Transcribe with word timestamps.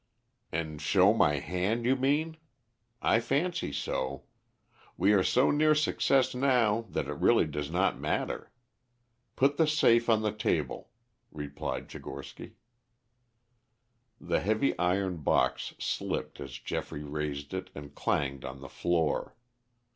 "And 0.51 0.81
show 0.81 1.13
my 1.13 1.37
hand, 1.37 1.85
you 1.85 1.95
mean? 1.95 2.37
I 3.03 3.19
fancy 3.19 3.71
so. 3.71 4.23
We 4.97 5.13
are 5.13 5.21
so 5.21 5.51
near 5.51 5.75
success 5.75 6.33
now 6.33 6.87
that 6.89 7.07
it 7.07 7.13
really 7.19 7.45
does 7.45 7.69
not 7.69 7.99
matter. 7.99 8.51
Put 9.35 9.57
the 9.57 9.67
safe 9.67 10.09
on 10.09 10.23
the 10.23 10.31
table," 10.31 10.89
replied 11.31 11.87
Tchigorsky. 11.87 12.53
The 14.19 14.39
heavy 14.39 14.75
iron 14.79 15.17
box 15.17 15.75
slipped 15.77 16.39
as 16.39 16.57
Geoffrey 16.57 17.03
raised 17.03 17.53
it 17.53 17.69
and 17.75 17.93
clanged 17.93 18.43
on 18.43 18.61
the 18.61 18.69
floor. 18.69 19.35